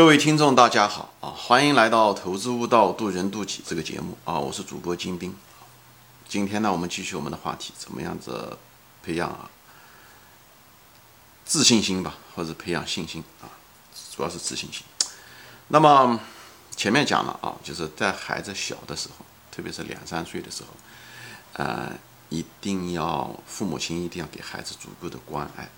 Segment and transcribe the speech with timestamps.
[0.00, 1.28] 各位听众，大家好啊！
[1.28, 4.38] 欢迎来到《投资悟道，渡人渡己》这个节目啊！
[4.38, 5.36] 我是主播金兵。
[6.26, 8.56] 今天呢，我们继续我们的话题，怎么样子
[9.02, 9.50] 培养啊
[11.44, 13.44] 自信心吧，或者培养信心啊？
[14.16, 14.84] 主要是自信心。
[15.68, 16.18] 那么
[16.74, 20.68] 前面讲了啊，就是在孩子小的时候，特别是两三岁的时候，
[21.62, 21.92] 呃，
[22.30, 25.68] 一定要父母亲一定要给孩子足够的关爱。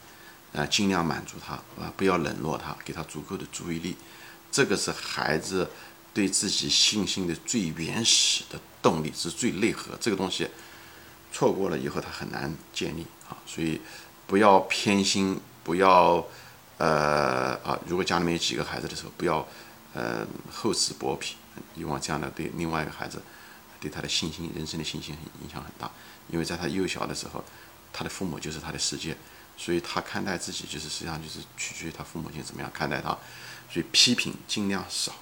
[0.55, 3.97] 啊，尽量满足他啊，不要冷落他，给他足够的注意力，
[4.51, 5.71] 这个是孩子
[6.13, 9.97] 对自己信心的最原始的动力，是最内核。
[9.99, 10.47] 这个东西
[11.33, 13.37] 错过了以后，他很难建立啊。
[13.47, 13.81] 所以
[14.27, 16.23] 不要偏心，不要
[16.77, 19.49] 呃啊，如果家里面有几个孩子的时候，不要
[19.95, 21.29] 呃厚此薄彼，
[21.77, 23.23] 以往这样的对另外一个孩子
[23.81, 25.91] 对他的信心、人生的信心影响很大。
[26.29, 27.43] 因为在他幼小的时候，
[27.91, 29.17] 他的父母就是他的世界。
[29.57, 33.17] 所以他看待自己，就是实际上就是取决于他父母亲怎么样看待他。
[33.71, 35.13] 所以批评尽量少，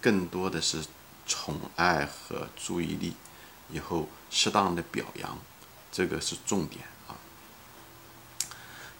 [0.00, 0.84] 更多的是
[1.26, 3.14] 宠爱和注意力，
[3.70, 5.38] 以后适当的表扬，
[5.90, 7.16] 这个是重点啊。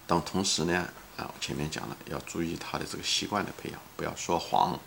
[0.07, 4.79] 但同时呢，啊，我前面讲了，要注意他的这个习惯的培养，不要说谎，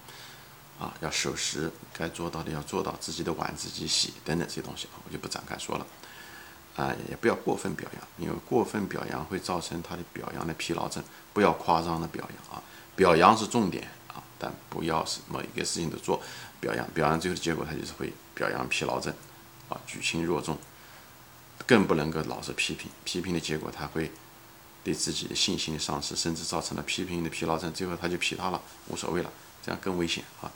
[0.80, 5.86] 啊，要守时，该做到的要做到，自己的碗自己洗等等这些东西啊，我就不展开说了。
[6.76, 11.02] 啊，也不要过分表扬，因为过分表扬会造成他的表扬的疲劳症。
[11.32, 12.62] 不要夸张的表扬啊，
[12.96, 16.20] 表扬是重点啊，但不要是某一个事情都做
[16.60, 19.12] 表扬，表扬最后的结果他就是会表扬疲劳症，
[19.68, 20.58] 啊，举轻若重。
[21.66, 24.10] 更不能够老是批评，批评的结果他会
[24.82, 29.30] 对自己的信心的丧失，甚至造成了批评的疲劳症，最后他就疲他了，无所谓了，
[29.64, 30.50] 这样更危险啊。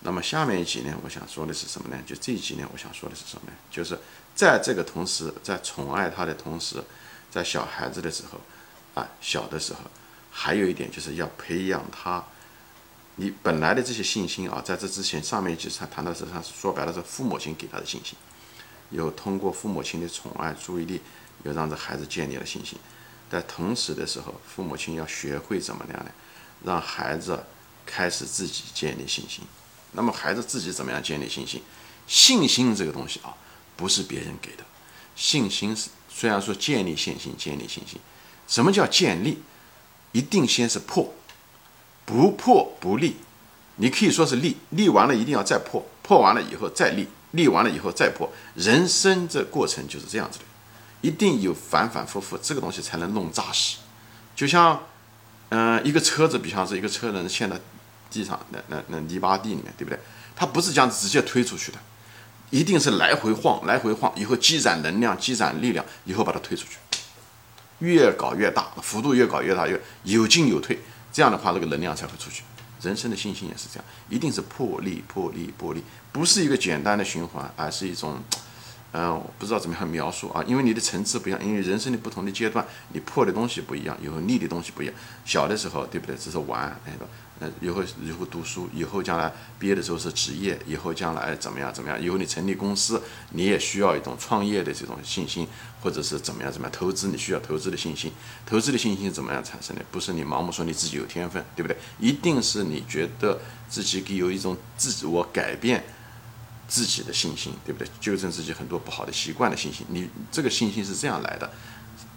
[0.00, 2.00] 那么下面一集呢，我想说的是什么呢？
[2.06, 3.52] 就这一集呢，我想说的是什么呢？
[3.68, 3.98] 就是
[4.34, 6.82] 在这个同时，在宠爱他的同时，
[7.30, 8.40] 在小孩子的时候，
[8.94, 9.80] 啊，小的时候，
[10.30, 12.24] 还有一点就是要培养他，
[13.16, 18.16] 你本来的这些信心啊，在这之前上面一集上谈到实际上说白了是父母亲给他的信心，
[18.90, 21.02] 有通过父母亲的宠爱、注意力，
[21.42, 22.78] 又让这孩子建立了信心。
[23.28, 26.10] 在同时的时候，父母亲要学会怎么样呢？
[26.64, 27.44] 让孩子
[27.84, 29.44] 开始自己建立信心。
[29.92, 31.62] 那么孩子自己怎么样建立信心？
[32.06, 33.34] 信心这个东西啊，
[33.76, 34.64] 不是别人给的。
[35.14, 37.98] 信心是虽然说建立信心，建立信心，
[38.46, 39.42] 什么叫建立？
[40.12, 41.12] 一定先是破，
[42.06, 43.16] 不破不立。
[43.76, 48.32] 你可以说是立，立完了一定要再破，破完了以后再立，立完了以后再破。
[48.54, 50.44] 人生这过程就是这样子的，
[51.02, 53.76] 一定有反反复复，这个东西才能弄扎实。
[54.34, 54.82] 就像，
[55.50, 57.60] 嗯，一个车子，比方说一个车轮现在。
[58.10, 59.98] 地上那那那泥巴地里面，对不对？
[60.34, 61.78] 它不是这样直接推出去的，
[62.50, 66.78] 一定是来回晃，来回晃，以后积攒能量，积攒力量，以后把它推出去。
[67.80, 70.78] 越搞越大，幅度越搞越大，越有进有退，
[71.12, 72.42] 这样的话，那个能量才会出去。
[72.82, 75.82] 人生的信心也是这样，一定是破力、破力、破力，
[76.12, 78.20] 不是一个简单的循环，而是一种。
[78.92, 84.94] 嗯，我不知道怎么样描述啊，因为你的层次不一样，因为人生的不同的阶段，你破的东西不一样，以后立的东西不一样。
[85.26, 86.16] 小的时候，对不对？
[86.16, 87.06] 只是玩，那个，
[87.40, 92.02] 呃，以后以后读书，以后将来毕业的时候是职业，以后将来怎么样怎么样？
[92.02, 95.46] 以后你成立公司，你也需要一种创业的这种信心，
[95.82, 96.72] 或者是怎么样怎么样？
[96.72, 98.10] 投资你需要投资的信心，
[98.46, 99.84] 投资的信心怎么样产生的？
[99.92, 101.76] 不是你盲目说你自己有天分，对不对？
[102.00, 103.38] 一定是你觉得
[103.68, 105.84] 自己给有一种自我改变。
[106.68, 107.88] 自己的信心，对不对？
[107.98, 111.50] 纠正自己很多不好的习惯的信心，你这个信心是这样来的，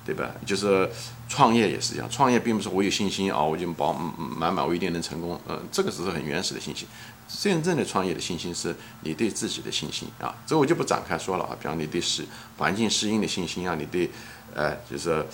[0.06, 0.29] 对吧？
[0.45, 0.89] 就是
[1.29, 6.88] 创业也是一样，创业并不是我有信心啊，我就保满满我一定能成功，嗯，这个只是很原始的信心。
[7.28, 11.56] 真正的创业的信心是你对自己的信心啊，这我就不展开说了啊。
[11.61, 12.25] 比方你对适
[12.57, 14.11] 环境适应的信心啊，你对
[14.53, 15.25] 呃就是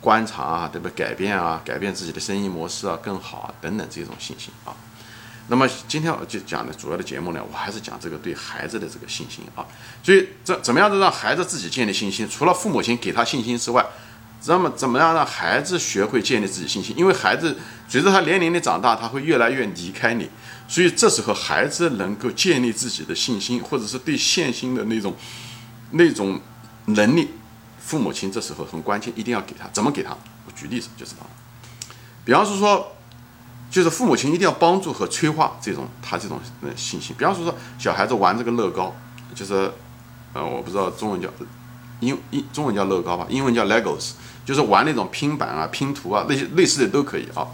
[0.00, 0.88] 观察啊，对不？
[0.90, 4.70] 改变啊，改变自己的生意模式啊，更好啊等等这种信心啊。
[5.48, 9.66] 那么今天我就讲的主要的节目呢，我还是讲这个对孩子的这个信心啊。
[10.02, 12.26] 所以这怎么样子让孩子自己建立信心？
[12.28, 13.84] 除了父母亲给他信心之外，
[14.46, 16.96] 那么怎么样让孩子学会建立自己信心？
[16.96, 17.58] 因为孩子
[17.88, 20.30] 随着他年龄的长大，他会越来越离开你，
[20.68, 25.14] 所以这时候孩子能够建立自己的信心，或者是对现心的那种
[25.90, 26.40] 那种
[26.86, 27.28] 能力，
[27.78, 29.68] 父母亲这时候很关键，一定要给他。
[29.72, 30.16] 怎么给他？
[30.46, 31.30] 我举例子就知道了。
[32.24, 32.96] 比方是说。
[33.72, 37.16] 就是父母亲一定要帮助和催化这种他这种呃信心。
[37.18, 38.94] 比方说说小孩子玩这个乐高，
[39.34, 39.72] 就是
[40.34, 41.26] 呃我不知道中文叫
[42.00, 44.10] 英英中文叫乐高吧，英文叫 Legos，
[44.44, 47.48] 就是玩那种拼板啊、拼图啊那些类似的都可以啊。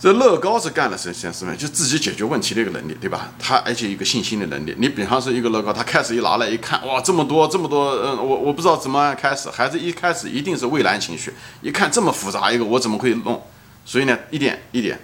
[0.00, 1.54] 这乐高是干了什些什么？
[1.54, 3.30] 就自己解决问题的一个能力，对吧？
[3.38, 4.74] 他而且一个信心的能力。
[4.76, 9.48] 你比方说一个乐高，他开始一拿来一看，哇，这么多这么多，嗯，我我不知道怎么开始。
[9.50, 13.40] 孩子一开始一定是畏难情绪，一看这么复杂一个，我怎么可以弄？
[13.84, 14.98] 所以呢，一点一点。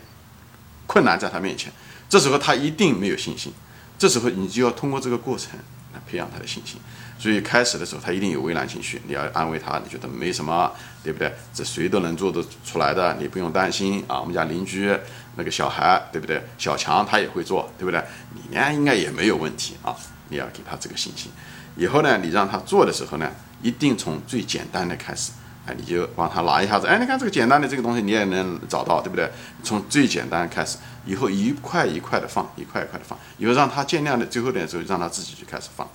[0.88, 1.70] 困难在他面前，
[2.08, 3.52] 这时候他一定没有信心。
[3.96, 5.50] 这时候你就要通过这个过程
[5.92, 6.80] 来培养他的信心。
[7.20, 11.32] 所以开始的时候他一定有畏难情绪，你要安慰他，你觉得没什么，对不对？
[11.52, 14.20] 这谁都能做得出来的，你不用担心啊。
[14.20, 14.96] 我们家邻居
[15.36, 16.40] 那个小孩，对不对？
[16.56, 18.02] 小强他也会做，对不对？
[18.32, 19.94] 你呢应该也没有问题啊。
[20.28, 21.30] 你要给他这个信心。
[21.76, 23.30] 以后呢，你让他做的时候呢，
[23.60, 25.32] 一定从最简单的开始。
[25.68, 29.30] 哎，你就帮他拿一下子，哎，你看这个简单的这个东西，你也能找到，对不对？
[29.62, 35.86] 从最简单开始，以后一块一块的放，一块一块的放，以后让他尽量的，最后点的时候让他自己就开始放。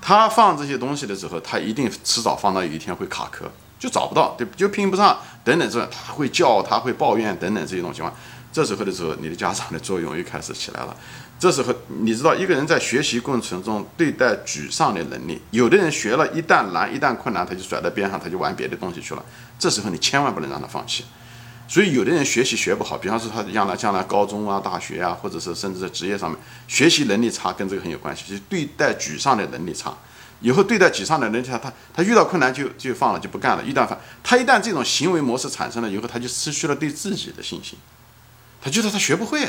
[0.00, 3.44] 他放这些东西的时候，他一定迟早放到有一天会卡壳，
[3.78, 8.16] 就找不到，对，就拼不上，等等这，他会叫，他会抱怨，等等这种情况。
[8.52, 10.94] 这时候的时候，你的家长的作用又开始起来了。
[11.38, 19.24] 这时候，你知道一个人在学习过程中对待沮丧的能力，有的人学了一旦难、一旦困难，他就甩在边上，他就玩别的东西去了。
[19.58, 21.04] 这时候你千万不能让他放弃。
[21.66, 26.38] 所以，有的人学习学不好，比方说他将来将来高中啊、大学啊，或者是甚至在职业上面
[26.68, 28.24] 学习能力差，跟这个很有关系。
[28.30, 29.96] 就对待沮丧的能力差，
[30.42, 33.64] 以后对待沮丧的能力差，他他遇到困难就就放了，就不干了。
[33.64, 37.78] 一旦放，他一旦这种行为模式产生了以后，他就失去了对自己的信心，
[38.62, 39.46] 他觉得他学不会。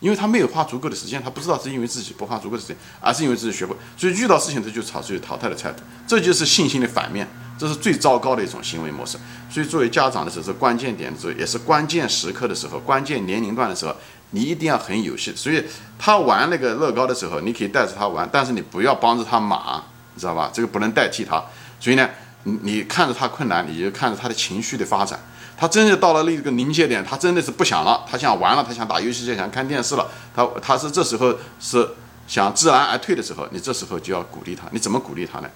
[0.00, 7.24] 因为他没有花足够的时间，他不知道是因为自己不花足够的时间，而是因为自己学不会，所以遇到事情他就采取淘汰的态度，这就是信心的反面，
[7.56, 9.16] 这是最糟糕的一种行为模式。
[9.48, 13.94] 所以作为家长的时候，是关键点的时候，也是关键时刻的时候，关键年龄段的时候，
[14.30, 15.32] 你一定要很有戏。
[15.36, 15.62] 所以
[15.96, 19.84] 他玩那个乐高的时候，你可以带着他玩，但是你不要帮着他码，
[20.14, 20.50] 你知道吧？
[20.52, 21.40] 这个不能代替他。
[21.78, 22.10] 所以呢，
[22.44, 25.18] 你你看着他困难，你就看着他的情绪的发展。
[25.56, 30.08] 他真的到了那个临界点，他真的是不想了，他想玩了，他想打游戏，就想看电视了。
[30.34, 31.88] 他他是这时候是
[32.26, 34.66] 想知难而退的时候，你这时候就要鼓励他。
[34.72, 35.48] 你怎么鼓励他呢？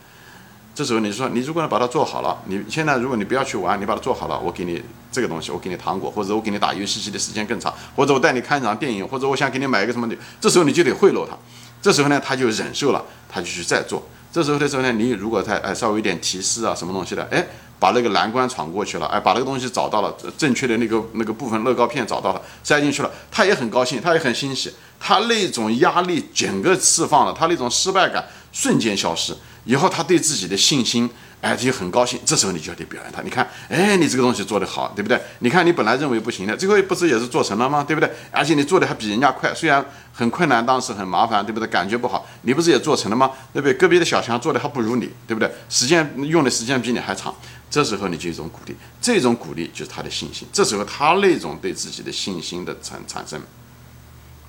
[0.77, 4.81] 这时候你说，你如果能把它做好了，你现在如果你不要去玩，你把它做好了，我给你
[5.11, 11.35] 这个东西，我给你糖果，或者我给你打游戏机的时间更长，或者我带你看一场电影，或者我想给你买一个什么的，这时候你就得贿赂他。
[11.81, 14.06] 这时候呢，他就忍受了，他就去再做。
[14.37, 17.43] 这时候的时候呢，你如果他哎稍微有点提示啊，什么东西的，哎。
[17.79, 29.37] 把那个难关闯过去了，哎，把那个东西找到了，正确的那个那个部分乐高片找到了，塞进去了，他也很高兴，他也很欣喜，他那种压力整个释放了，他那种失败感瞬间消失，
[29.67, 31.09] 以后他对自己的信心。
[31.43, 33.23] 哎，就很高兴，这时候你就要得表扬他。
[33.23, 35.21] 你看，哎，你这个东西做得好，对不对？
[35.41, 37.85] 你看，你本来认为不行的，最后不是也是做成了吗？
[37.85, 38.11] 对不对？
[38.33, 41.69] 而且你做的还比人家快，虽然很困难，当时很麻烦，对不对？
[41.69, 43.31] 感觉不好，你不是也做成了吗？
[43.53, 43.75] 对不对？
[43.75, 45.49] 隔壁的小强做的还不如你，对不对？
[45.69, 47.33] 时间用的时间比你还长，
[47.71, 50.49] 这时候你就一种鼓励，这种鼓励就是他的信心。
[50.53, 53.41] 这时候他那种对自己的信心的产产生。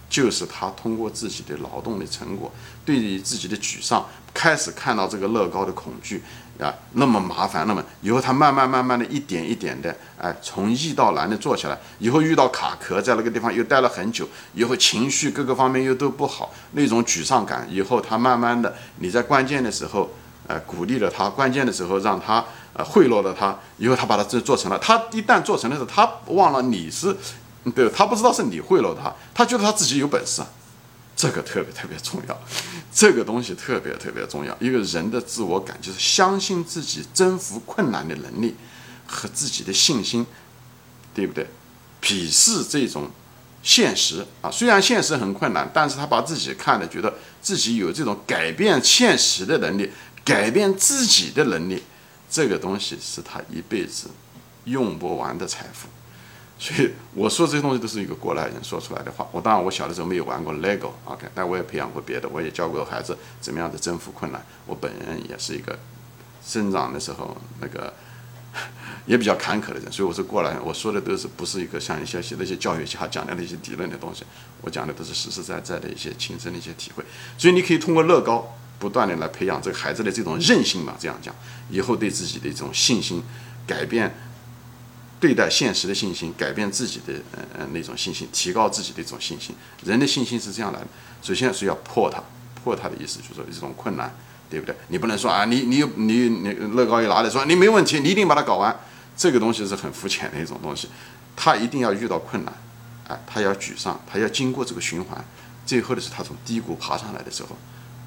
[0.09, 2.49] 就是他通过自己的劳动的成果，
[2.85, 6.23] 对于自己的沮丧，开始看到这个乐高的恐惧
[6.59, 20.09] 啊，那么麻烦，那么以后他慢慢慢慢的一点一点的，哎，从易到难的做起来，以后遇到卡壳，在那个地方又待了很久，以后情绪各个方面又都不好，那种沮丧感，以后他慢慢的，你在关键的时候，
[20.47, 22.43] 呃，鼓励了他，关键的时候让他，
[22.73, 27.15] 呃，贿赂了他，以后他把它这做成了，他一旦做成的时候，他忘了你是。
[27.75, 30.41] 对他不知道是你贿赂他，他觉得他自己有本事，
[31.17, 32.41] 这个特别特别重要，
[32.93, 34.55] 这个东西特别特别重要。
[34.59, 38.55] 一个人的自我感就是相信自己征服困难的能力
[39.07, 40.23] 和自己的信心，
[41.15, 41.47] 对不对？
[41.99, 43.09] 鄙视这种
[43.63, 49.91] 现实啊，虽然现实很困难，但是他把自己看的觉得自己有这种改变现实的能力，
[50.23, 51.81] 改变自己的能力，
[52.29, 54.11] 这个东西是他一辈子
[54.65, 55.87] 用不完的财富。
[56.59, 59.27] 所以我说这些东西都是一个过来人说出来的话。
[59.31, 64.43] 我当然我小的时候没有玩过 LEGO，OK，但我也培养过别的，我也教过孩子怎么样的征服困难。
[64.65, 65.77] 我本人也是一个
[66.43, 67.93] 生长的时候那个
[69.05, 70.59] 也比较坎坷的人，所以我是过来人。
[70.65, 74.23] 我说的都是不是一个像一些些那些教育家讲的那些理论的东西，
[74.61, 77.03] 我讲的都是实实在在的一些亲身的一些体会。
[77.37, 81.35] 所以你可以通过乐高不断的来培养这个孩子的这种韧性嘛，这样讲，
[81.69, 83.21] 以后对自己的一种信心
[83.67, 84.11] 改变。
[85.19, 89.55] 对待现实的信心，改变自己的呃呃那种信心，提高自己的一种信心。
[89.83, 90.87] 人的信心是这样来的，
[91.21, 92.21] 首先是要破它，
[92.63, 94.13] 破它的意思就是说这种困难，
[94.49, 94.75] 对不对？
[94.89, 98.75] 你不能说啊，你你你你乐高一拿来说你没问题，你一定把它搞完，
[99.15, 100.87] 这个东西是很肤浅的一种东西。
[101.35, 102.53] 他一定要遇到困难，
[103.07, 105.23] 哎，他要沮丧，他要经过这个循环，
[105.65, 107.49] 最后的是他从低谷爬上来的时候，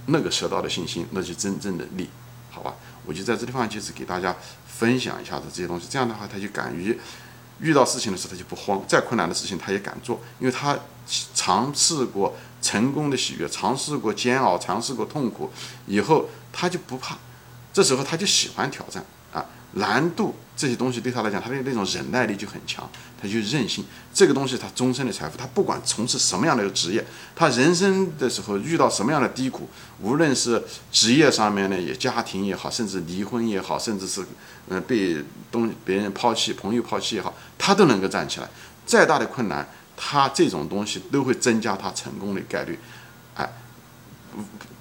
[0.07, 2.09] 那个得到的信心，那就真正的力，
[2.51, 2.75] 好吧？
[3.05, 4.35] 我就在这地方就是给大家。
[4.81, 6.99] 分享一下子这些东西，这样的话他就敢于
[7.61, 10.75] 遇到事情的时候他就不慌，再困难的事情他也敢做，因为他
[11.35, 15.51] 尝试过成功的喜悦，尝试过煎熬，尝试过痛苦，
[15.87, 17.19] 以后他就不怕，
[17.75, 19.05] 这时候他就喜欢挑战，
[19.75, 22.89] 难度这些东西对他来讲，他的那种忍耐力就很强，
[23.21, 23.85] 他就韧性。
[24.13, 27.05] 这个东西他终身的财富，他不管从事什么样的职业，
[27.37, 29.69] 他人生的时候遇到什么样的低谷，
[30.01, 34.25] 无论是职业上面呢也家庭也好，甚至离婚也好，甚至是
[34.69, 35.23] 嗯被
[35.53, 38.49] 东别人抛弃、朋友抛弃也好，他都能够站起来。
[38.85, 42.79] 再大的困难，他这种东西都会增加他成功的概率。
[43.35, 43.49] 哎。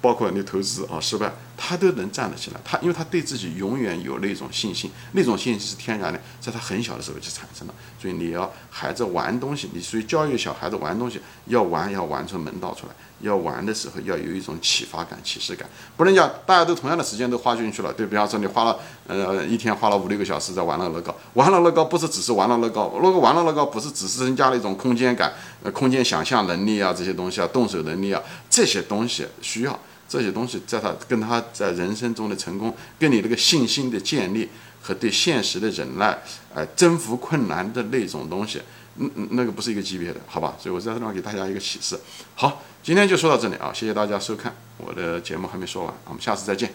[0.00, 2.60] 包括你投资啊失败，他都能站得起来。
[2.64, 7.74] 他因为他对自己永远有那种信心，那种信心是天然的，在他很小的时候就产生了。
[8.00, 12.92] 所以你要孩子玩东西，你所以教育小孩子玩东西，要玩要玩出门道出来。
[13.20, 17.92] 要玩的时候要有一种启发感、启示感，不能讲大家都同样的时间都花进去了。
[17.92, 29.78] 对比方说，你花了呃一天花了五六个小时在玩了乐高，玩了乐高不是只是玩了乐高，如果玩了乐高不是只是增加了一种空间感、呃空间想象能力啊这些东西啊，动手能力啊这些东西需要
[30.10, 34.48] 这些东西，在他跟他在人生中的成功，跟你这个信心的建立
[34.82, 36.18] 和对现实的忍耐，
[36.52, 38.60] 呃征服困难的那种东西。
[38.96, 40.56] 嗯嗯，那个不是一个级别的，好吧？
[40.58, 41.98] 所以我在这地方给大家一个启示。
[42.34, 46.74] 好，今天就说到这里啊，谢谢大家收看，我的节目还没说完，我们下次再见，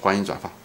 [0.00, 0.63] 欢迎转发。